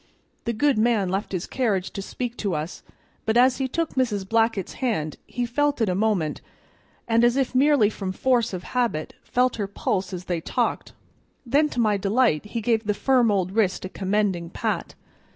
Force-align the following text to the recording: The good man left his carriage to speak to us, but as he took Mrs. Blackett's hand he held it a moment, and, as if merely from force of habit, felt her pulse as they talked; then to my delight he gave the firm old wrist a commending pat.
The 0.45 0.53
good 0.53 0.79
man 0.79 1.09
left 1.09 1.31
his 1.31 1.45
carriage 1.45 1.91
to 1.91 2.01
speak 2.01 2.35
to 2.37 2.55
us, 2.55 2.81
but 3.23 3.37
as 3.37 3.57
he 3.59 3.67
took 3.67 3.91
Mrs. 3.93 4.27
Blackett's 4.27 4.73
hand 4.81 5.17
he 5.27 5.45
held 5.45 5.79
it 5.79 5.89
a 5.89 5.93
moment, 5.93 6.41
and, 7.07 7.23
as 7.23 7.37
if 7.37 7.53
merely 7.53 7.87
from 7.91 8.11
force 8.11 8.51
of 8.51 8.63
habit, 8.63 9.13
felt 9.23 9.57
her 9.57 9.67
pulse 9.67 10.11
as 10.11 10.25
they 10.25 10.41
talked; 10.41 10.93
then 11.45 11.69
to 11.69 11.79
my 11.79 11.97
delight 11.97 12.45
he 12.45 12.61
gave 12.61 12.85
the 12.85 12.95
firm 12.95 13.29
old 13.29 13.51
wrist 13.51 13.85
a 13.85 13.89
commending 13.89 14.49
pat. 14.49 14.95